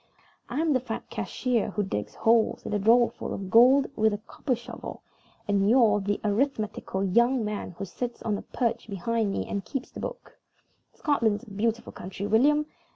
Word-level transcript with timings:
I'm 0.49 0.73
the 0.73 0.79
fat 0.79 1.07
cashier 1.11 1.69
who 1.69 1.83
digs 1.83 2.15
holes 2.15 2.65
in 2.65 2.73
a 2.73 2.79
drawerful 2.79 3.31
of 3.35 3.51
gold 3.51 3.85
with 3.95 4.15
a 4.15 4.17
copper 4.17 4.55
shovel, 4.55 5.03
and 5.47 5.69
you're 5.69 5.99
the 5.99 6.19
arithmetical 6.23 7.03
young 7.03 7.45
man 7.45 7.75
who 7.77 7.85
sits 7.85 8.19
on 8.23 8.35
a 8.35 8.41
perch 8.41 8.89
behind 8.89 9.31
me 9.31 9.45
and 9.47 9.63
keeps 9.63 9.91
the 9.91 9.99
books. 9.99 10.31
Scotland's 10.95 11.43
a 11.43 11.51
beautiful 11.51 11.93
country, 11.93 12.25
William. 12.25 12.65